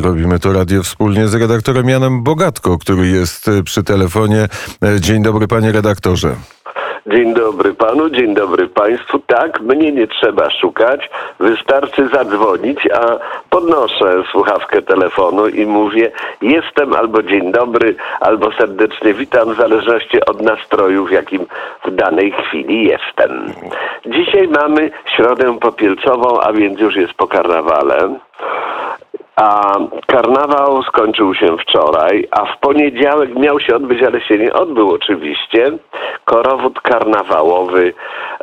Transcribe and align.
robimy 0.00 0.38
to 0.38 0.52
radio 0.52 0.82
wspólnie 0.82 1.28
z 1.28 1.34
redaktorem 1.34 1.88
Janem 1.88 2.22
Bogatko, 2.22 2.78
który 2.78 3.06
jest 3.06 3.48
e, 3.48 3.62
przy 3.62 3.82
telefonie. 3.82 4.48
E, 4.84 5.00
dzień 5.00 5.22
dobry 5.22 5.48
panie 5.48 5.72
redaktorze. 5.72 6.34
Dzień 7.06 7.34
dobry 7.34 7.74
panu, 7.74 8.10
dzień 8.10 8.34
dobry 8.34 8.68
państwu. 8.68 9.18
Tak, 9.18 9.60
mnie 9.60 9.92
nie 9.92 10.06
trzeba 10.06 10.50
szukać, 10.50 11.10
wystarczy 11.40 12.08
zadzwonić, 12.08 12.78
a 12.94 13.18
podnoszę 13.50 14.22
słuchawkę 14.30 14.82
telefonu 14.82 15.48
i 15.48 15.66
mówię 15.66 16.10
jestem 16.42 16.92
albo 16.94 17.22
dzień 17.22 17.52
dobry, 17.52 17.96
albo 18.20 18.52
serdecznie 18.52 19.14
witam, 19.14 19.54
w 19.54 19.56
zależności 19.56 20.24
od 20.24 20.42
nastroju, 20.42 21.06
w 21.06 21.10
jakim 21.10 21.46
w 21.84 21.90
danej 21.94 22.32
chwili 22.32 22.84
jestem. 22.84 23.52
Dzisiaj 24.06 24.48
mamy 24.48 24.90
środę 25.16 25.58
popielcową, 25.60 26.40
a 26.40 26.52
więc 26.52 26.80
już 26.80 26.96
jest 26.96 27.14
po 27.14 27.26
karnawale. 27.26 28.18
A 29.40 29.74
karnawał 30.06 30.82
skończył 30.82 31.34
się 31.34 31.56
wczoraj, 31.58 32.28
a 32.30 32.44
w 32.44 32.58
poniedziałek 32.60 33.34
miał 33.34 33.60
się 33.60 33.76
odbyć, 33.76 34.02
ale 34.02 34.20
się 34.20 34.38
nie 34.38 34.52
odbył 34.52 34.90
oczywiście, 34.90 35.72
korowód 36.24 36.80
karnawałowy 36.80 37.94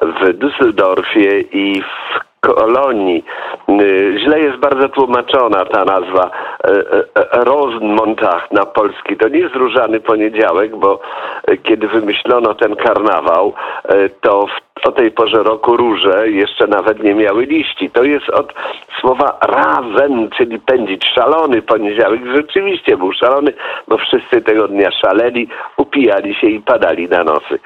w 0.02 0.34
Düsseldorfie 0.34 1.44
i 1.52 1.81
w 1.81 2.20
kolonii. 2.40 3.23
Y, 3.70 4.18
źle 4.23 4.40
jest 4.40 4.58
bardzo 4.58 4.90
tłumaczona 4.90 5.66
ta 5.66 5.85
nazwa 5.85 6.31
Rosenmontag 7.32 8.52
na 8.52 8.66
polski. 8.66 9.18
To 9.18 9.28
nie 9.28 9.40
jest 9.40 9.55
różany 9.55 10.00
poniedziałek, 10.00 10.76
bo 10.76 11.00
kiedy 11.64 11.88
wymyślono 11.88 12.54
ten 12.54 12.76
karnawał, 12.76 13.54
to 14.22 14.48
w, 14.48 14.88
o 14.88 14.91
tej 14.91 15.12
porze 15.12 15.44
roku 15.44 15.78
róże 15.78 16.30
jeszcze 16.30 16.68
nawet 16.68 17.04
nie 17.04 17.16
miały 17.16 17.46
liści. 17.46 17.90
To 17.90 18.04
jest 18.04 18.30
od 18.30 18.54
słowa 19.02 19.38
razen, 19.41 20.30
czyli 20.38 20.60
pędzić. 20.60 21.05
Szalony 21.16 21.62
poniedziałek 21.62 22.22
rzeczywiście 22.36 22.98
był 22.98 23.13
szalony, 23.13 23.54
bo 23.88 23.98
wszyscy 23.98 24.41
tego 24.41 24.68
dnia 24.68 24.91
szaleli, 24.91 25.48
upijali 25.77 26.35
się 26.35 26.48
i 26.48 26.60
padali 26.60 27.10
na 27.10 27.24
nosy. 27.24 27.60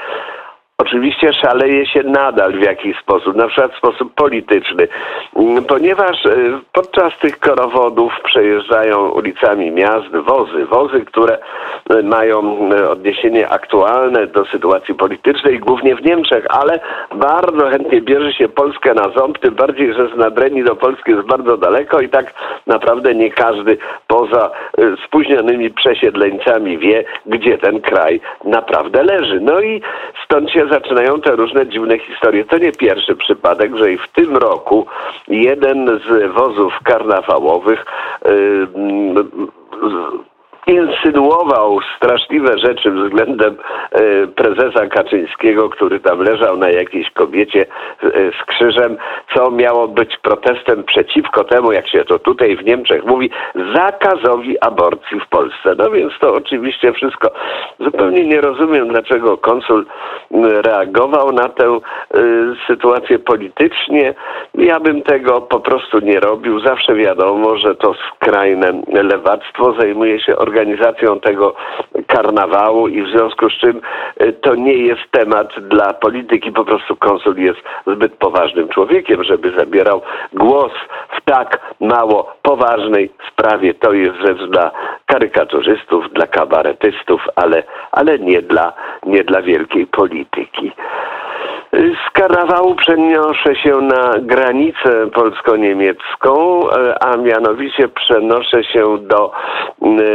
Oczywiście 0.81 1.33
szaleje 1.33 1.85
się 1.85 2.03
nadal 2.03 2.53
w 2.53 2.61
jakiś 2.61 2.99
sposób, 2.99 3.35
na 3.35 3.47
przykład 3.47 3.73
w 3.73 3.77
sposób 3.77 4.13
polityczny, 4.13 4.87
mm, 5.35 5.63
ponieważ 5.63 6.25
e, 6.25 6.59
podczas 6.73 7.13
tych 7.21 7.39
korowodów 7.39 8.13
przejeżdżają 8.23 9.09
ulicami 9.09 9.71
miast 9.71 10.11
wozy, 10.15 10.65
wozy, 10.65 11.05
które 11.05 11.37
e, 11.89 12.03
mają 12.03 12.69
e, 12.71 12.89
odniesienie 12.89 13.49
aktualne 13.49 14.27
do 14.27 14.45
sytuacji 14.45 14.95
politycznej, 14.95 15.59
głównie 15.59 15.95
w 15.95 16.05
Niemczech, 16.05 16.45
ale 16.49 16.79
bardzo 17.15 17.69
chętnie 17.69 18.01
bierze 18.01 18.33
się 18.33 18.49
Polskę 18.49 18.93
na 18.93 19.09
ząb, 19.09 19.39
tym 19.39 19.55
bardziej, 19.55 19.93
że 19.93 20.07
z 20.07 20.17
Nadrenii 20.17 20.63
do 20.63 20.75
Polski 20.75 21.11
jest 21.11 21.27
bardzo 21.27 21.57
daleko 21.57 22.01
i 22.01 22.09
tak 22.09 22.33
naprawdę 22.67 23.15
nie 23.15 23.31
każdy 23.31 23.77
poza 24.07 24.51
spóźnionymi 25.05 25.69
przesiedleńcami 25.69 26.77
wie, 26.77 27.03
gdzie 27.25 27.57
ten 27.57 27.81
kraj 27.81 28.21
naprawdę 28.43 29.03
leży. 29.03 29.39
No 29.41 29.61
i 29.61 29.81
stąd 30.25 30.51
się 30.51 30.68
zaczynają 30.69 31.21
te 31.21 31.35
różne 31.35 31.67
dziwne 31.67 31.99
historie. 31.99 32.45
To 32.45 32.57
nie 32.57 32.71
pierwszy 32.71 33.15
przypadek, 33.15 33.77
że 33.77 33.91
i 33.91 33.97
w 33.97 34.07
tym 34.07 34.37
roku 34.37 34.85
jeden 35.27 35.99
z 35.99 36.33
wozów 36.33 36.73
karnawałowych 36.83 37.85
yy, 38.25 38.67
insynuował 40.67 41.79
straszliwe 41.97 42.57
rzeczy 42.57 42.91
względem 42.91 43.57
e, 43.91 44.27
prezesa 44.27 44.87
Kaczyńskiego, 44.87 45.69
który 45.69 45.99
tam 45.99 46.19
leżał 46.19 46.57
na 46.57 46.69
jakiejś 46.69 47.11
kobiecie 47.11 47.65
e, 48.03 48.09
z 48.11 48.45
krzyżem, 48.45 48.97
co 49.35 49.51
miało 49.51 49.87
być 49.87 50.17
protestem 50.17 50.83
przeciwko 50.83 51.43
temu, 51.43 51.71
jak 51.71 51.87
się 51.89 52.05
to 52.05 52.19
tutaj 52.19 52.57
w 52.57 52.65
Niemczech 52.65 53.05
mówi, 53.05 53.29
zakazowi 53.75 54.59
aborcji 54.59 55.19
w 55.19 55.27
Polsce. 55.29 55.75
No 55.77 55.91
więc 55.91 56.13
to 56.19 56.33
oczywiście 56.33 56.93
wszystko. 56.93 57.31
Zupełnie 57.79 58.23
nie 58.23 58.41
rozumiem, 58.41 58.87
dlaczego 58.87 59.37
konsul 59.37 59.85
reagował 60.41 61.31
na 61.31 61.49
tę 61.49 61.79
y, 62.15 62.19
sytuację 62.67 63.19
politycznie. 63.19 64.13
Ja 64.53 64.79
bym 64.79 65.01
tego 65.01 65.41
po 65.41 65.59
prostu 65.59 65.99
nie 65.99 66.19
robił. 66.19 66.59
Zawsze 66.59 66.95
wiadomo, 66.95 67.57
że 67.57 67.75
to 67.75 67.93
skrajne 68.15 68.81
lewactwo 69.03 69.73
zajmuje 69.79 70.19
się 70.19 70.35
organizacją 70.35 70.58
organizacją 70.59 71.19
tego 71.19 71.55
karnawału 72.07 72.87
i 72.87 73.01
w 73.01 73.07
związku 73.07 73.49
z 73.49 73.53
czym 73.53 73.81
y, 74.21 74.33
to 74.33 74.55
nie 74.55 74.73
jest 74.73 75.01
temat 75.11 75.47
dla 75.59 75.93
polityki. 75.93 76.51
Po 76.51 76.65
prostu 76.65 76.95
konsul 76.95 77.37
jest 77.37 77.59
zbyt 77.87 78.13
poważnym 78.13 78.69
człowiekiem, 78.69 79.23
żeby 79.23 79.51
zabierał 79.51 80.01
głos 80.33 80.71
w 81.17 81.25
tak 81.25 81.75
mało 81.79 82.35
poważnej 82.41 83.11
sprawie. 83.31 83.73
To 83.73 83.93
jest 83.93 84.15
rzecz 84.25 84.49
dla 84.49 84.71
karykaturzystów, 85.05 86.13
dla 86.13 86.27
kabaretystów, 86.27 87.21
ale, 87.35 87.63
ale 87.91 88.19
nie, 88.19 88.41
dla, 88.41 88.73
nie 89.05 89.23
dla 89.23 89.41
wielkiej 89.41 89.87
polityki. 89.87 90.71
Z 91.73 92.11
karnawału 92.13 92.75
przeniosę 92.75 93.55
się 93.63 93.81
na 93.81 94.13
granicę 94.21 95.09
polsko-niemiecką, 95.13 96.61
e, 96.69 97.03
a 97.03 97.17
mianowicie 97.17 97.87
przenoszę 97.87 98.63
się 98.63 98.97
do 98.97 99.31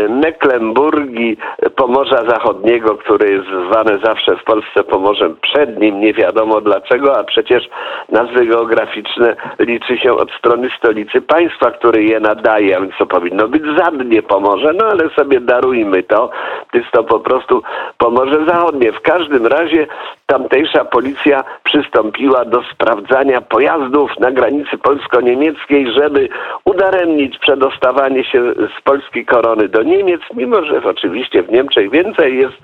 Mecklenburgii, 0.08 1.36
Pomorza 1.76 2.24
Zachodniego, 2.28 2.96
które 2.96 3.28
jest 3.30 3.46
zwane 3.70 3.98
zawsze 4.04 4.36
w 4.36 4.44
Polsce 4.44 4.84
Pomorzem 4.84 5.36
Przednim, 5.42 6.00
nie 6.00 6.14
wiadomo 6.14 6.60
dlaczego, 6.60 7.18
a 7.18 7.24
przecież 7.24 7.68
nazwy 8.08 8.46
geograficzne 8.46 9.36
liczy 9.58 9.98
się 9.98 10.12
od 10.12 10.30
strony 10.30 10.68
stolicy 10.78 11.20
państwa, 11.20 11.70
które 11.70 12.02
je 12.02 12.20
nadaje, 12.20 12.76
a 12.76 12.80
więc 12.80 12.92
to 12.98 13.06
powinno 13.06 13.48
być 13.48 13.62
Zadnie 13.78 14.22
Pomorze, 14.22 14.72
no 14.74 14.84
ale 14.86 15.10
sobie 15.10 15.40
darujmy 15.40 16.02
to, 16.02 16.30
jest 16.74 16.90
to 16.90 17.04
po 17.04 17.20
prostu 17.20 17.62
Pomorze 17.98 18.44
Zachodnie. 18.46 18.92
W 18.92 19.00
każdym 19.00 19.46
razie 19.46 19.86
tamtejsza 20.26 20.84
policja 20.84 21.43
przystąpiła 21.64 22.44
do 22.44 22.62
sprawdzania 22.72 23.40
pojazdów 23.40 24.10
na 24.18 24.30
granicy 24.30 24.78
polsko-niemieckiej, 24.78 25.92
żeby 25.92 26.28
udaremnić 26.64 27.38
przedostawanie 27.38 28.24
się 28.24 28.52
z 28.52 28.82
Polski 28.84 29.26
korony 29.26 29.68
do 29.68 29.82
Niemiec, 29.82 30.20
mimo 30.34 30.64
że 30.64 30.82
oczywiście 30.84 31.42
w 31.42 31.50
Niemczech 31.50 31.90
więcej 31.90 32.38
jest 32.38 32.56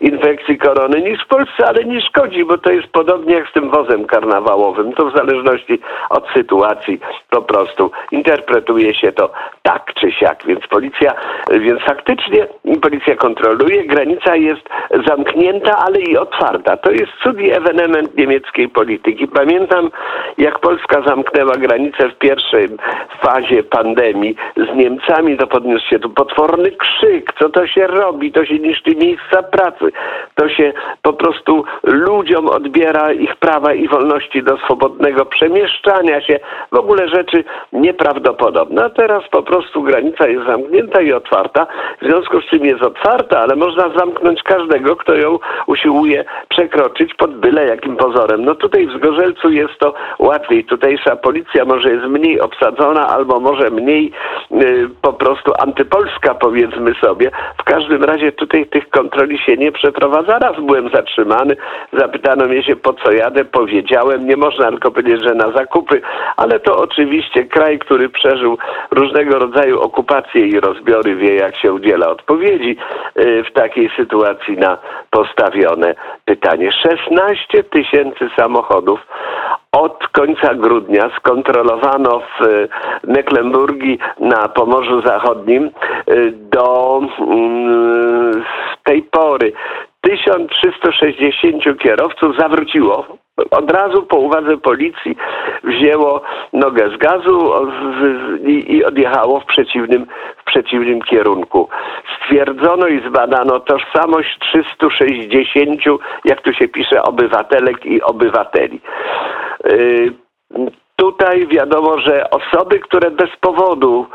infekcji 0.00 0.58
korony 0.58 1.00
niż 1.00 1.24
w 1.24 1.28
Polsce, 1.28 1.66
ale 1.66 1.84
nie 1.84 2.00
szkodzi, 2.00 2.44
bo 2.44 2.58
to 2.58 2.72
jest 2.72 2.88
podobnie 2.88 3.34
jak 3.34 3.48
z 3.48 3.52
tym 3.52 3.70
wozem 3.70 4.06
karnawałowym. 4.06 4.92
To 4.92 5.10
w 5.10 5.16
zależności 5.16 5.80
od 6.10 6.28
sytuacji 6.28 7.00
po 7.30 7.42
prostu 7.42 7.90
interpretuje 8.10 8.94
się 8.94 9.12
to 9.12 9.30
tak 9.62 9.94
czy 9.94 10.12
siak. 10.12 10.42
Więc 10.46 10.66
policja, 10.66 11.14
więc 11.50 11.82
faktycznie 11.82 12.46
policja 12.82 13.16
kontroluje, 13.16 13.84
granica 13.84 14.36
jest 14.36 14.62
zamknięta, 15.06 15.76
ale 15.78 16.00
i 16.00 16.16
otwarta. 16.16 16.76
To 16.76 16.90
jest 16.90 17.12
cud 17.22 17.40
i 17.40 17.50
ewenement 17.50 18.14
niemieckiej 18.24 18.68
polityki. 18.68 19.28
Pamiętam, 19.28 19.90
jak 20.38 20.58
Polska 20.58 21.02
zamknęła 21.06 21.56
granicę 21.56 22.08
w 22.08 22.18
pierwszej 22.18 22.68
fazie 23.22 23.62
pandemii 23.62 24.36
z 24.56 24.76
Niemcami, 24.76 25.36
to 25.36 25.46
podniósł 25.46 25.88
się 25.88 25.98
tu 25.98 26.10
potworny 26.10 26.70
krzyk, 26.70 27.32
co 27.38 27.48
to 27.48 27.66
się 27.66 27.86
robi, 27.86 28.32
to 28.32 28.44
się 28.44 28.58
niszczy 28.58 28.90
miejsca 28.96 29.42
pracy, 29.42 29.92
to 30.34 30.48
się 30.48 30.72
po 31.02 31.12
prostu 31.12 31.64
ludziom 31.82 32.46
odbiera 32.46 33.12
ich 33.12 33.36
prawa 33.36 33.74
i 33.74 33.88
wolności 33.88 34.42
do 34.42 34.56
swobodnego 34.56 35.26
przemieszczania 35.26 36.20
się, 36.20 36.40
w 36.72 36.76
ogóle 36.76 37.08
rzeczy 37.08 37.44
nieprawdopodobne. 37.72 38.84
A 38.84 38.90
teraz 38.90 39.22
po 39.30 39.42
prostu 39.42 39.82
granica 39.82 40.28
jest 40.28 40.46
zamknięta 40.46 41.00
i 41.00 41.12
otwarta, 41.12 41.66
w 42.02 42.06
związku 42.06 42.40
z 42.40 42.44
czym 42.44 42.64
jest 42.64 42.82
otwarta, 42.82 43.40
ale 43.40 43.56
można 43.56 43.88
zamknąć 43.96 44.42
każdego, 44.42 44.96
kto 44.96 45.14
ją 45.14 45.38
usiłuje 45.66 46.24
przekroczyć 46.48 47.14
pod 47.14 47.34
byle 47.34 47.66
jakim 47.66 47.96
pozorem. 47.96 48.13
No 48.38 48.54
tutaj 48.54 48.86
w 48.86 48.92
Zgorzelcu 48.92 49.50
jest 49.50 49.78
to 49.78 49.94
łatwiej. 50.18 50.64
Tutejsza 50.64 51.16
policja 51.16 51.64
może 51.64 51.90
jest 51.90 52.04
mniej 52.04 52.40
obsadzona 52.40 53.08
albo 53.08 53.40
może 53.40 53.70
mniej 53.70 54.12
y, 54.52 54.88
po 55.02 55.12
prostu 55.12 55.52
antypolska 55.58 56.34
powiedzmy 56.34 56.94
sobie. 56.94 57.30
W 57.58 57.64
każdym 57.64 58.04
razie 58.04 58.32
tutaj 58.32 58.66
tych 58.66 58.90
kontroli 58.90 59.38
się 59.38 59.56
nie 59.56 59.72
przeprowadza. 59.72 60.38
Raz 60.38 60.56
byłem 60.56 60.88
zatrzymany, 60.88 61.56
zapytano 61.92 62.46
mnie 62.46 62.62
się 62.62 62.76
po 62.76 62.92
co 62.92 63.12
jadę, 63.12 63.44
powiedziałem, 63.44 64.26
nie 64.26 64.36
można 64.36 64.68
tylko 64.70 64.90
powiedzieć, 64.90 65.22
że 65.22 65.34
na 65.34 65.52
zakupy, 65.52 66.00
ale 66.36 66.60
to 66.60 66.76
oczywiście 66.78 67.44
kraj, 67.44 67.78
który 67.78 68.08
przeżył 68.08 68.58
różnego 68.90 69.38
rodzaju 69.38 69.80
okupacje 69.80 70.46
i 70.46 70.60
rozbiory 70.60 71.16
wie 71.16 71.34
jak 71.34 71.56
się 71.56 71.72
udziela 71.72 72.08
odpowiedzi 72.08 72.76
y, 73.18 73.44
w 73.44 73.52
takiej 73.52 73.90
sytuacji 73.96 74.56
na 74.56 74.78
postawione 75.10 75.94
pytanie. 76.24 76.72
16 76.72 77.64
tysięcy 77.64 78.03
samochodów. 78.36 79.00
Od 79.72 80.08
końca 80.08 80.54
grudnia 80.54 81.10
skontrolowano 81.18 82.20
w 82.20 82.42
e, 82.42 82.68
Mecklenburgii 83.04 83.98
na 84.20 84.48
Pomorzu 84.48 85.02
Zachodnim 85.06 85.64
e, 85.64 85.70
do 86.30 87.00
mm, 87.18 88.44
tej 88.84 89.02
pory 89.02 89.52
1360 90.04 91.78
kierowców 91.78 92.36
zawróciło. 92.38 93.06
Od 93.50 93.70
razu 93.70 94.02
po 94.02 94.16
uwadze 94.16 94.56
policji 94.56 95.16
wzięło 95.64 96.22
nogę 96.52 96.90
z 96.94 96.96
gazu 96.96 97.52
i 98.46 98.84
odjechało 98.84 99.40
w 99.40 99.44
przeciwnym, 99.44 100.06
w 100.36 100.44
przeciwnym 100.44 101.02
kierunku. 101.02 101.68
Stwierdzono 102.16 102.86
i 102.86 103.08
zbadano 103.08 103.60
tożsamość 103.60 104.38
360, 104.38 105.80
jak 106.24 106.42
tu 106.42 106.52
się 106.52 106.68
pisze, 106.68 107.02
obywatelek 107.02 107.86
i 107.86 108.02
obywateli. 108.02 108.80
Y, 109.72 110.12
tutaj 110.96 111.46
wiadomo, 111.46 111.98
że 111.98 112.30
osoby, 112.30 112.78
które 112.78 113.10
bez 113.10 113.30
powodu 113.40 114.06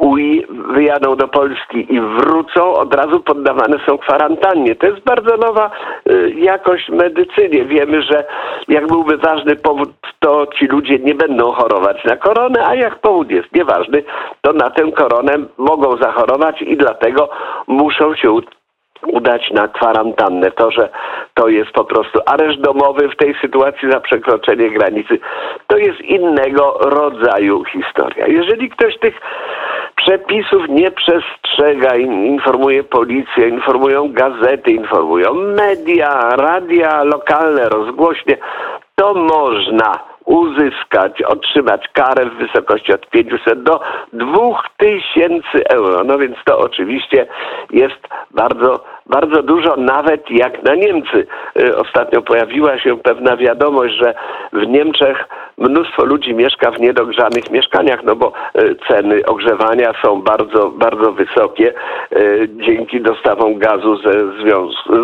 UI 0.00 0.46
wyjadą 0.74 1.16
do 1.16 1.28
Polski 1.28 1.94
i 1.94 2.00
wrócą, 2.00 2.74
od 2.74 2.94
razu 2.94 3.20
poddawane 3.20 3.78
są 3.86 3.98
kwarantannie. 3.98 4.74
To 4.74 4.86
jest 4.86 5.00
bardzo 5.00 5.36
nowa 5.36 5.70
y, 6.10 6.34
jakość 6.36 6.86
w 6.86 6.94
medycynie. 6.94 7.64
Wiemy, 7.64 8.02
że 8.02 8.24
jak 8.68 8.86
byłby 8.86 9.16
ważny 9.16 9.56
powód, 9.56 9.90
to 10.18 10.46
ci 10.46 10.66
ludzie 10.66 10.98
nie 10.98 11.14
będą 11.14 11.52
chorować 11.52 12.04
na 12.04 12.16
koronę, 12.16 12.66
a 12.66 12.74
jak 12.74 12.98
powód 12.98 13.30
jest 13.30 13.54
nieważny, 13.54 14.02
to 14.40 14.52
na 14.52 14.70
tę 14.70 14.92
koronę 14.92 15.32
mogą 15.58 15.96
zachorować 15.96 16.62
i 16.62 16.76
dlatego 16.76 17.30
muszą 17.66 18.14
się 18.14 18.40
udać 19.06 19.50
na 19.50 19.68
kwarantannę. 19.68 20.50
To, 20.50 20.70
że 20.70 20.88
to 21.34 21.48
jest 21.48 21.70
po 21.70 21.84
prostu 21.84 22.20
areszt 22.26 22.60
domowy 22.60 23.08
w 23.08 23.16
tej 23.16 23.34
sytuacji 23.40 23.90
za 23.90 24.00
przekroczenie 24.00 24.70
granicy, 24.70 25.18
to 25.66 25.76
jest 25.76 26.00
innego 26.00 26.78
rodzaju 26.80 27.64
historia. 27.64 28.26
Jeżeli 28.26 28.70
ktoś 28.70 28.98
tych 28.98 29.14
przepisów 30.02 30.68
nie 30.68 30.90
przestrzega, 30.90 31.96
informuje 31.96 32.84
policja, 32.84 33.46
informują 33.46 34.12
gazety, 34.12 34.70
informują 34.70 35.34
media, 35.34 36.36
radia 36.36 37.04
lokalne, 37.04 37.68
rozgłośnie, 37.68 38.36
to 38.94 39.14
można 39.14 39.98
uzyskać, 40.30 41.22
otrzymać 41.22 41.88
karę 41.92 42.26
w 42.26 42.34
wysokości 42.34 42.92
od 42.92 43.10
500 43.10 43.62
do 43.62 43.80
2000 44.12 45.70
euro. 45.70 46.04
No 46.04 46.18
więc 46.18 46.36
to 46.44 46.58
oczywiście 46.58 47.26
jest 47.70 48.08
bardzo, 48.30 48.84
bardzo 49.06 49.42
dużo, 49.42 49.76
nawet 49.76 50.30
jak 50.30 50.62
na 50.62 50.74
Niemcy. 50.74 51.26
Y, 51.58 51.76
ostatnio 51.76 52.22
pojawiła 52.22 52.78
się 52.78 52.98
pewna 52.98 53.36
wiadomość, 53.36 53.94
że 53.94 54.14
w 54.52 54.66
Niemczech 54.66 55.28
mnóstwo 55.58 56.04
ludzi 56.04 56.34
mieszka 56.34 56.70
w 56.70 56.80
niedogrzanych 56.80 57.50
mieszkaniach, 57.50 58.04
no 58.04 58.16
bo 58.16 58.32
y, 58.58 58.76
ceny 58.88 59.26
ogrzewania 59.26 59.92
są 60.02 60.22
bardzo, 60.22 60.70
bardzo 60.70 61.12
wysokie 61.12 61.74
y, 62.12 62.48
dzięki 62.66 63.00
dostawom 63.00 63.58
gazu 63.58 63.96
ze 63.96 64.12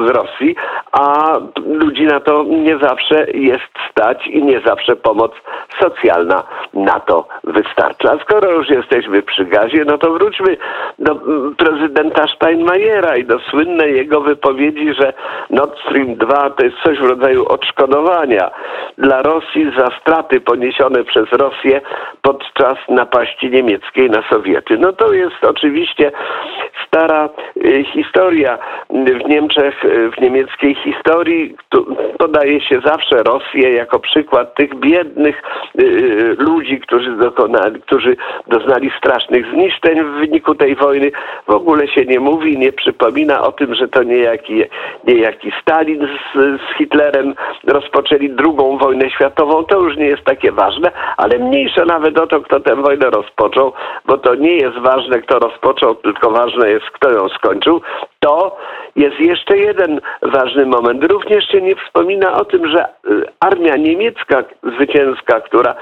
z 0.06 0.10
Rosji, 0.10 0.56
a 0.92 1.38
ludzi 1.66 2.02
na 2.02 2.20
to 2.20 2.42
nie 2.42 2.78
zawsze 2.78 3.26
jest 3.34 3.72
stać 3.90 4.26
i 4.26 4.42
nie 4.42 4.60
zawsze 4.60 4.96
pomoc 5.16 5.32
socjalna 5.80 6.42
na 6.74 7.00
to 7.00 7.28
wystarcza. 7.44 8.18
Skoro 8.22 8.52
już 8.52 8.70
jesteśmy 8.70 9.22
przy 9.22 9.44
gazie, 9.44 9.84
no 9.84 9.98
to 9.98 10.12
wróćmy 10.12 10.56
do 10.98 11.12
mm, 11.12 11.54
prezydenta 11.54 12.24
Steinmeiera 12.36 13.16
i 13.16 13.24
do 13.24 13.38
słynnej 13.38 13.96
jego 13.96 14.20
wypowiedzi, 14.20 14.94
że 14.94 15.12
Nord 15.50 15.78
Stream 15.80 16.14
2 16.14 16.50
to 16.50 16.64
jest 16.64 16.76
coś 16.84 16.98
w 16.98 17.04
rodzaju 17.04 17.48
odszkodowania 17.48 18.50
dla 18.98 19.22
Rosji 19.22 19.72
za 19.78 19.88
straty 20.00 20.40
poniesione 20.40 21.04
przez 21.04 21.32
Rosję 21.32 21.80
podczas 22.22 22.78
napaści 22.88 23.50
niemieckiej 23.50 24.10
na 24.10 24.22
Sowiety. 24.30 24.78
No 24.78 24.92
to 24.92 25.12
jest 25.12 25.44
oczywiście 25.44 26.12
stara 26.96 27.28
y, 27.56 27.84
historia 27.84 28.58
w 28.90 29.28
Niemczech, 29.28 29.84
y, 29.84 30.10
w 30.10 30.20
niemieckiej 30.20 30.74
historii. 30.74 31.56
Podaje 32.18 32.60
się 32.60 32.80
zawsze 32.84 33.22
Rosję 33.22 33.72
jako 33.72 33.98
przykład 33.98 34.54
tych 34.54 34.74
biednych 34.74 35.42
y, 35.80 36.36
ludzi, 36.38 36.80
którzy, 36.80 37.16
dokonali, 37.16 37.80
którzy 37.80 38.16
doznali 38.46 38.90
strasznych 38.98 39.46
zniszczeń 39.50 40.04
w 40.04 40.10
wyniku 40.10 40.54
tej 40.54 40.76
wojny. 40.76 41.10
W 41.46 41.50
ogóle 41.50 41.88
się 41.88 42.04
nie 42.04 42.20
mówi, 42.20 42.58
nie 42.58 42.72
przypomina 42.72 43.40
o 43.40 43.52
tym, 43.52 43.74
że 43.74 43.88
to 43.88 44.02
niejaki, 44.02 44.62
niejaki 45.06 45.52
Stalin 45.62 46.08
z, 46.34 46.38
z 46.60 46.76
Hitlerem 46.78 47.34
rozpoczęli 47.66 48.30
drugą 48.30 48.78
wojnę 48.78 49.10
światową. 49.10 49.64
To 49.64 49.80
już 49.80 49.96
nie 49.96 50.06
jest 50.06 50.24
takie 50.24 50.52
ważne, 50.52 50.90
ale 51.16 51.38
mniejsze 51.38 51.84
nawet 51.84 52.18
o 52.18 52.26
to, 52.26 52.40
kto 52.40 52.60
tę 52.60 52.76
wojnę 52.76 53.10
rozpoczął, 53.10 53.72
bo 54.06 54.18
to 54.18 54.34
nie 54.34 54.56
jest 54.56 54.78
ważne, 54.78 55.20
kto 55.20 55.38
rozpoczął, 55.38 55.94
tylko 55.94 56.30
ważne 56.30 56.70
jest, 56.70 56.85
kto 56.90 57.10
ją 57.10 57.28
skończył. 57.28 57.80
To 58.26 58.56
jest 58.96 59.20
jeszcze 59.20 59.58
jeden 59.58 60.00
ważny 60.22 60.66
moment. 60.66 61.04
Również 61.04 61.48
się 61.48 61.60
nie 61.60 61.76
wspomina 61.76 62.32
o 62.32 62.44
tym, 62.44 62.68
że 62.68 62.84
y, 62.84 63.24
armia 63.40 63.76
niemiecka 63.76 64.44
zwycięska, 64.62 65.40
która 65.40 65.74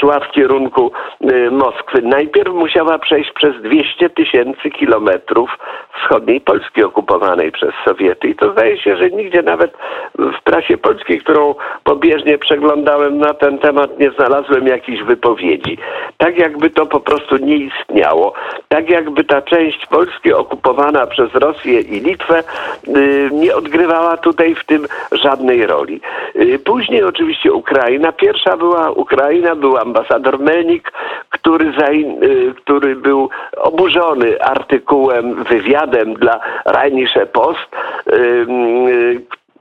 szła 0.00 0.20
w 0.20 0.30
kierunku 0.30 0.92
y, 1.30 1.50
Moskwy, 1.50 2.02
najpierw 2.02 2.54
musiała 2.54 2.98
przejść 2.98 3.32
przez 3.32 3.62
200 3.62 4.10
tysięcy 4.10 4.70
kilometrów 4.70 5.50
wschodniej 5.98 6.40
Polski 6.40 6.84
okupowanej 6.84 7.52
przez 7.52 7.70
Sowiety. 7.84 8.28
I 8.28 8.34
to 8.34 8.52
zdaje 8.52 8.78
się, 8.78 8.96
że 8.96 9.10
nigdzie 9.10 9.42
nawet 9.42 9.72
w 10.18 10.42
prasie 10.44 10.78
polskiej, 10.78 11.18
którą 11.18 11.54
pobieżnie 11.84 12.38
przeglądałem 12.38 13.18
na 13.18 13.34
ten 13.34 13.58
temat, 13.58 13.98
nie 13.98 14.10
znalazłem 14.10 14.66
jakichś 14.66 15.02
wypowiedzi. 15.02 15.78
Tak 16.16 16.38
jakby 16.38 16.70
to 16.70 16.86
po 16.86 17.00
prostu 17.00 17.36
nie 17.36 17.56
istniało. 17.56 18.32
Tak 18.68 18.90
jakby 18.90 19.24
ta 19.24 19.42
część 19.42 19.86
Polski 19.86 20.32
okupowana 20.32 21.06
przez 21.06 21.34
Rosję 21.34 21.65
i 21.72 22.00
Litwę 22.00 22.42
y, 22.88 23.30
nie 23.32 23.56
odgrywała 23.56 24.16
tutaj 24.16 24.54
w 24.54 24.64
tym 24.64 24.86
żadnej 25.12 25.66
roli. 25.66 26.00
Y, 26.36 26.58
później 26.58 27.02
oczywiście 27.02 27.52
Ukraina. 27.52 28.12
Pierwsza 28.12 28.56
była 28.56 28.90
Ukraina, 28.90 29.56
był 29.56 29.76
ambasador 29.76 30.38
Melnik, 30.38 30.92
który, 31.30 31.72
y, 31.92 32.54
który 32.54 32.96
był 32.96 33.28
oburzony 33.56 34.42
artykułem, 34.42 35.44
wywiadem 35.44 36.14
dla 36.14 36.40
Rheinische 36.66 37.26
Post, 37.26 37.76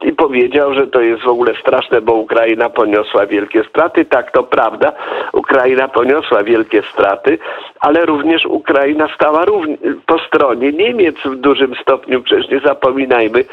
i 0.01 0.11
powiedział, 0.13 0.73
że 0.73 0.87
to 0.87 1.01
jest 1.01 1.23
w 1.23 1.27
ogóle 1.27 1.53
straszne, 1.61 2.01
bo 2.01 2.13
Ukraina 2.13 2.69
poniosła 2.69 3.25
wielkie 3.25 3.63
straty. 3.63 4.05
Tak, 4.05 4.31
to 4.31 4.43
prawda. 4.43 4.91
Ukraina 5.33 5.87
poniosła 5.87 6.43
wielkie 6.43 6.81
straty, 6.81 7.37
ale 7.79 8.05
również 8.05 8.45
Ukraina 8.45 9.07
stała 9.15 9.45
po 10.05 10.19
stronie 10.19 10.71
Niemiec 10.71 11.15
w 11.25 11.35
dużym 11.35 11.75
stopniu. 11.75 12.23
Przecież 12.23 12.49
nie 12.49 12.59
zapominajmy, 12.59 13.45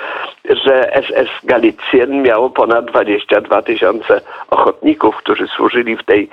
że 0.45 1.03
SS 1.03 1.47
Galicjen 1.47 2.23
miało 2.23 2.51
ponad 2.51 2.85
22 2.85 3.63
tysiące 3.63 4.21
ochotników, 4.51 5.17
którzy 5.17 5.47
służyli 5.47 5.97
w 5.97 6.05
tej 6.05 6.29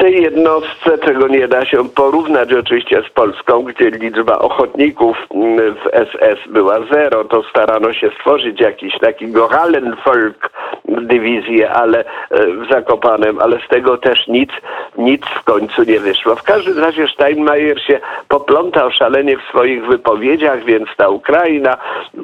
tej 0.00 0.22
jednostce, 0.22 0.98
czego 0.98 1.28
nie 1.28 1.48
da 1.48 1.64
się 1.64 1.88
porównać 1.88 2.52
oczywiście 2.52 3.02
z 3.10 3.12
Polską, 3.12 3.62
gdzie 3.62 3.90
liczba 3.90 4.38
ochotników 4.38 5.16
mm, 5.34 5.74
w 5.74 6.06
SS 6.08 6.52
była 6.52 6.78
zero, 6.92 7.24
to 7.24 7.42
starano 7.50 7.92
się 7.92 8.10
stworzyć 8.20 8.60
jakiś 8.60 8.98
taki 8.98 9.26
Gohallenvolk 9.28 10.50
dywizję, 10.90 11.70
ale 11.70 12.04
e, 12.30 12.46
w 12.46 12.68
Zakopanem, 12.70 13.38
ale 13.38 13.58
z 13.66 13.68
tego 13.68 13.98
też 13.98 14.26
nic, 14.28 14.50
nic 14.98 15.22
w 15.40 15.44
końcu 15.44 15.82
nie 15.82 16.00
wyszło. 16.00 16.36
W 16.36 16.42
każdym 16.42 16.78
razie 16.78 17.08
Steinmeier 17.08 17.82
się 17.82 18.00
poplątał 18.28 18.90
szalenie 18.90 19.38
w 19.38 19.42
swoich 19.42 19.86
wypowiedziach, 19.86 20.64
więc 20.64 20.88
ta 20.96 21.08
Ukraina, 21.08 21.76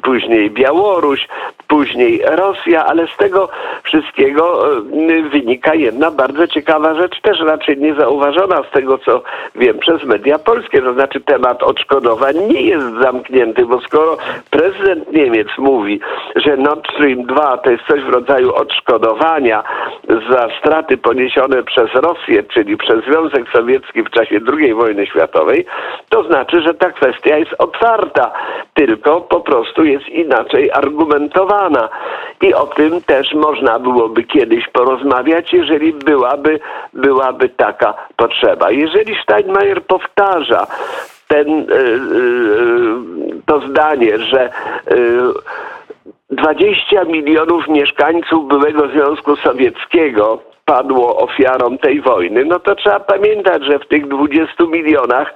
później 0.03 0.51
Białoruś, 0.51 1.27
później 1.67 2.21
Rosja, 2.25 2.85
ale 2.85 3.07
z 3.07 3.17
tego 3.17 3.49
wszystkiego 3.83 4.71
e, 4.77 4.81
wynika 5.29 5.75
jedna 5.75 6.11
bardzo 6.11 6.47
ciekawa 6.47 6.95
rzecz, 6.95 7.21
też 7.21 7.39
raczej 7.39 7.77
niezauważona 7.77 8.63
z 8.69 8.71
tego, 8.71 8.97
co 8.97 9.21
wiem 9.55 9.79
przez 9.79 10.03
media 10.03 10.39
polskie, 10.39 10.81
to 10.81 10.93
znaczy 10.93 11.21
temat 11.21 11.63
odszkodowań 11.63 12.35
nie 12.49 12.61
jest 12.61 12.85
zamknięty, 13.01 13.65
bo 13.65 13.81
skoro 13.81 14.17
prezydent 14.49 15.11
Niemiec 15.11 15.47
mówi, 15.57 15.99
że 16.35 16.57
Nord 16.57 16.87
Stream 16.93 17.23
2 17.23 17.57
to 17.57 17.71
jest 17.71 17.83
coś 17.83 18.01
w 18.01 18.09
rodzaju 18.09 18.55
odszkodowania 18.57 19.63
za 20.29 20.47
straty 20.59 20.97
poniesione 20.97 21.63
przez 21.63 21.93
Rosję, 21.93 22.43
czyli 22.43 22.77
przez 22.77 23.03
Związek 23.05 23.45
Sowiecki 23.53 24.03
w 24.03 24.09
czasie 24.09 24.39
II 24.57 24.73
wojny 24.73 25.07
światowej, 25.07 25.65
to 26.09 26.23
znaczy, 26.23 26.61
że 26.61 26.73
ta 26.73 26.91
kwestia 26.91 27.37
jest 27.37 27.55
otwarta, 27.57 28.31
tylko 28.73 29.21
po 29.21 29.39
prostu 29.39 29.83
jest 29.83 30.09
inaczej 30.09 30.71
argumentowana. 30.71 31.89
I 32.41 32.53
o 32.53 32.67
tym 32.67 33.01
też 33.01 33.33
można 33.33 33.79
byłoby 33.79 34.23
kiedyś 34.23 34.67
porozmawiać, 34.67 35.53
jeżeli 35.53 35.93
byłaby, 35.93 36.59
byłaby 36.93 37.49
taka 37.49 37.93
potrzeba. 38.15 38.71
Jeżeli 38.71 39.15
Steinmeier 39.23 39.83
powtarza 39.83 40.67
ten, 41.27 41.49
e, 41.49 41.63
e, 41.63 41.97
to 43.45 43.61
zdanie, 43.69 44.19
że 44.19 44.41
e, 44.41 44.51
20 46.29 47.03
milionów 47.03 47.67
mieszkańców 47.67 48.47
byłego 48.47 48.87
Związku 48.87 49.35
Sowieckiego 49.35 50.43
padło 50.67 51.17
ofiarą 51.17 51.77
tej 51.77 52.01
wojny, 52.01 52.45
no 52.45 52.59
to 52.59 52.75
trzeba 52.75 52.99
pamiętać, 52.99 53.63
że 53.63 53.79
w 53.79 53.87
tych 53.87 54.07
20 54.07 54.63
milionach 54.63 55.33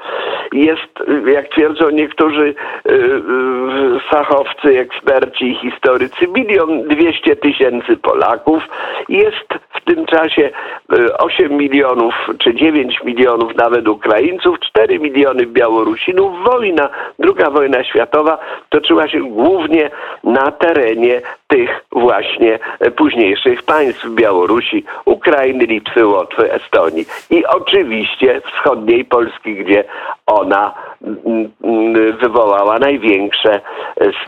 jest, 0.54 0.92
jak 1.26 1.48
twierdzą 1.48 1.90
niektórzy 1.90 2.54
y, 2.86 2.92
y, 2.92 4.00
fachowcy, 4.10 4.80
eksperci 4.80 5.46
i 5.52 5.56
historycy, 5.56 6.28
milion 6.28 6.84
dwieście 6.88 7.36
tysięcy 7.36 7.98
Polaków. 7.98 8.64
Jest 9.10 9.48
w 9.76 9.84
tym 9.86 10.06
czasie 10.06 10.50
y, 10.94 11.18
8 11.18 11.58
milionów 11.58 12.14
czy 12.38 12.56
9 12.56 13.00
milionów 13.04 13.56
nawet 13.56 13.88
Ukraińców, 13.88 14.60
4 14.60 15.00
miliony 15.00 15.46
Białorusinów. 15.46 16.44
Wojna, 16.44 16.90
druga 17.20 17.50
wojna 17.50 17.84
światowa 17.84 18.38
toczyła 18.70 19.08
się 19.08 19.20
głównie 19.20 19.92
na 20.24 20.52
terenie 20.52 21.22
tych 21.48 21.86
właśnie 21.92 22.60
późniejszych 22.96 23.64
państw 23.64 24.10
Białorusi, 24.10 24.84
Ukrainy, 25.06 25.21
Litwy, 25.68 26.06
Łotwy, 26.08 26.54
Estonii 26.54 27.06
i 27.30 27.46
oczywiście 27.46 28.42
wschodniej 28.42 29.06
Polski, 29.06 29.56
gdzie 29.56 29.84
ona 30.26 30.74
mm, 31.02 31.52
mm, 31.64 32.18
wywołała 32.18 32.80
największe 32.80 33.54
e, 33.54 33.62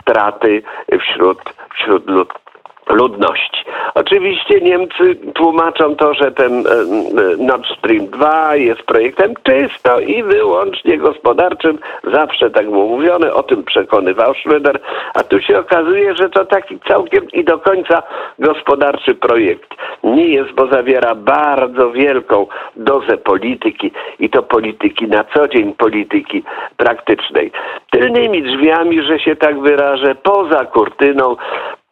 straty 0.00 0.62
wśród, 1.00 1.38
wśród 1.74 2.06
lud, 2.10 2.28
ludności. 2.88 3.64
Oczywiście 3.94 4.60
Niemcy 4.60 5.16
tłumaczą 5.34 5.96
to, 5.96 6.14
że 6.14 6.32
ten 6.32 6.66
e, 6.66 6.70
e, 6.70 7.36
Nord 7.38 7.66
Stream 7.78 8.06
2 8.06 8.56
jest 8.56 8.82
projektem 8.82 9.34
czysto 9.42 10.00
i 10.00 10.22
wyłącznie 10.22 10.98
gospodarczym. 10.98 11.78
Zawsze 12.12 12.50
tak 12.50 12.70
było 12.70 12.86
mówione, 12.86 13.34
o 13.34 13.42
tym 13.42 13.64
przekonywał 13.64 14.32
Schröder, 14.32 14.78
a 15.14 15.22
tu 15.22 15.40
się 15.40 15.58
okazuje, 15.58 16.14
że 16.14 16.30
to 16.30 16.44
taki 16.44 16.78
całkiem 16.88 17.30
i 17.30 17.44
do 17.44 17.58
końca 17.58 18.02
gospodarczy 18.38 19.14
projekt 19.14 19.74
nie 20.04 20.28
jest, 20.28 20.52
bo 20.52 20.66
zawiera 20.66 21.14
bardzo 21.14 21.90
wielką 21.90 22.46
dozę 22.76 23.16
polityki 23.16 23.92
i 24.18 24.30
to 24.30 24.42
polityki 24.42 25.08
na 25.08 25.24
co 25.24 25.48
dzień, 25.48 25.74
polityki 25.74 26.42
praktycznej. 26.76 27.52
Tylnymi 27.90 28.42
drzwiami, 28.42 29.02
że 29.02 29.18
się 29.18 29.36
tak 29.36 29.60
wyrażę, 29.60 30.14
poza 30.14 30.64
kurtyną 30.64 31.36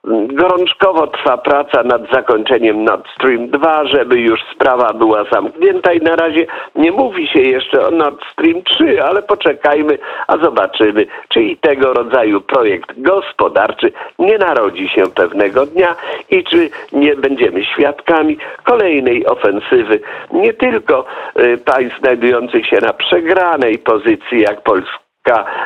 Gorączkowo 0.05 1.07
trwa 1.07 1.39
praca 1.39 1.83
nad 1.83 2.11
zakończeniem 2.13 2.85
Nord 2.85 3.09
Stream 3.15 3.49
2, 3.49 3.87
żeby 3.87 4.21
już 4.21 4.41
sprawa 4.55 4.93
była 4.93 5.25
zamknięta 5.25 5.93
i 5.93 6.01
na 6.01 6.17
razie 6.17 6.47
nie 6.75 6.93
mówi 6.93 7.29
się 7.29 7.41
jeszcze 7.41 7.87
o 7.87 7.91
Nord 7.91 8.25
Stream 8.33 8.63
3, 8.63 9.05
ale 9.05 9.23
poczekajmy, 9.23 9.99
a 10.27 10.37
zobaczymy, 10.37 11.07
czy 11.29 11.43
i 11.43 11.57
tego 11.57 11.93
rodzaju 11.93 12.41
projekt 12.41 13.01
gospodarczy 13.01 13.93
nie 14.19 14.39
narodzi 14.39 14.89
się 14.89 15.11
pewnego 15.11 15.67
dnia 15.67 15.97
i 16.31 16.45
czy 16.45 16.71
nie 16.93 17.17
będziemy 17.17 17.65
świadkami 17.65 18.39
kolejnej 18.65 19.27
ofensywy 19.27 20.01
nie 20.33 20.53
tylko 20.53 21.05
y, 21.41 21.59
państw 21.59 21.99
znajdujących 21.99 22.67
się 22.67 22.79
na 22.81 22.93
przegranej 22.93 23.79
pozycji 23.79 24.41
jak 24.41 24.61
Polska, 24.61 25.03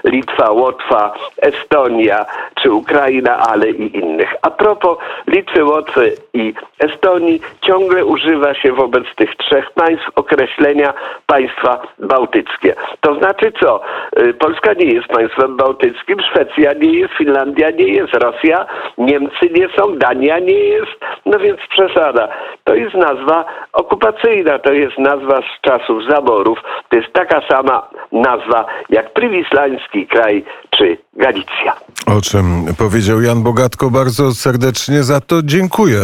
Litwa, 0.05 0.51
Łotwa, 0.51 1.15
Estonia 1.43 2.27
czy 2.63 2.73
Ukraina, 2.73 3.39
ale 3.39 3.71
i 3.71 3.97
innych. 3.97 4.35
A 4.43 4.51
propos 4.51 4.99
Litwy, 5.27 5.65
Łotwy 5.65 6.13
i 6.35 6.55
Estonii, 6.79 7.41
ciągle 7.61 8.05
używa 8.05 8.55
się 8.55 8.73
wobec 8.73 9.05
tych 9.17 9.37
trzech 9.37 9.71
państw 9.71 10.11
określenia 10.15 10.95
państwa 11.27 11.83
bałtyckie. 11.99 12.75
To 13.01 13.15
znaczy 13.15 13.53
co? 13.61 13.81
Y, 14.19 14.35
Polska 14.35 14.73
nie 14.73 14.87
jest 14.87 15.07
państwem 15.07 15.57
bałtyckim, 15.57 16.21
Szwecja 16.21 16.73
nie 16.73 16.99
jest, 16.99 17.15
Finlandia 17.15 17.71
nie 17.71 17.89
jest, 17.89 18.15
Rosja, 18.15 18.67
Niemcy 18.99 19.51
nie 19.51 19.69
są, 19.69 19.99
Dania 19.99 20.39
nie 20.39 20.59
jest, 20.59 20.93
no 21.27 21.39
więc 21.39 21.61
przesada. 21.71 22.29
To 22.65 22.75
jest 22.75 22.95
nazwa 22.95 23.45
okupacyjna, 23.73 24.59
to 24.59 24.73
jest 24.73 24.99
nazwa 24.99 25.41
z 25.41 25.61
czasów 25.61 26.05
zaborów, 26.05 26.59
to 26.89 26.97
jest 26.97 27.13
taka 27.13 27.43
sama 27.49 27.89
nazwa 28.13 28.65
jak 28.91 29.13
prywislański 29.51 30.07
kraj 30.07 30.45
czy 30.71 30.99
Galicja. 31.17 31.77
O 32.07 32.21
czym 32.21 32.75
powiedział 32.79 33.23
Jan 33.23 33.43
Bogatko, 33.43 33.91
bardzo 33.91 34.35
serdecznie 34.35 35.03
za 35.03 35.21
to 35.21 35.43
dziękuję. 35.43 36.01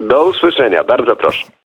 Do 0.00 0.24
usłyszenia, 0.24 0.84
bardzo 0.84 1.16
proszę. 1.16 1.46